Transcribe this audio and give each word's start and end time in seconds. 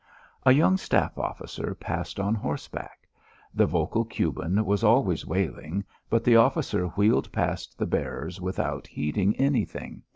A 0.47 0.51
young 0.51 0.77
staff 0.77 1.15
officer 1.19 1.75
passed 1.75 2.19
on 2.19 2.33
horseback. 2.33 3.07
The 3.53 3.67
vocal 3.67 4.03
Cuban 4.03 4.65
was 4.65 4.83
always 4.83 5.27
wailing, 5.27 5.83
but 6.09 6.23
the 6.23 6.37
officer 6.37 6.87
wheeled 6.87 7.31
past 7.31 7.77
the 7.77 7.85
bearers 7.85 8.41
without 8.41 8.87
heeding 8.87 9.35
anything. 9.35 10.01